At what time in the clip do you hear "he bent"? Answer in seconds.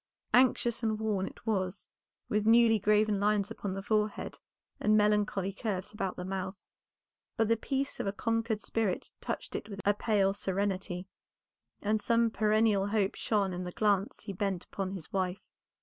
14.23-14.65